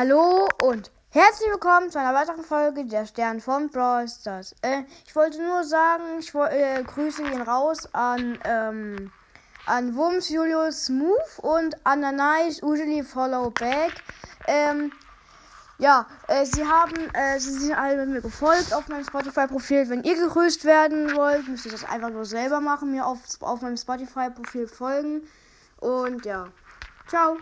[0.00, 4.54] Hallo und herzlich willkommen zu einer weiteren Folge der Stern von Brawl Stars.
[4.62, 9.10] Äh, ich wollte nur sagen, ich äh, grüße ihn raus an, ähm,
[9.66, 13.92] an Wums, Julius, Smooth und Ananice, usually follow back.
[14.46, 14.92] Ähm,
[15.78, 19.88] ja, äh, sie haben, äh, sie sind alle mit mir gefolgt auf meinem Spotify-Profil.
[19.88, 23.62] Wenn ihr gegrüßt werden wollt, müsst ihr das einfach nur selber machen, mir auf, auf
[23.62, 25.22] meinem Spotify-Profil folgen.
[25.80, 26.46] Und ja,
[27.08, 27.38] ciao.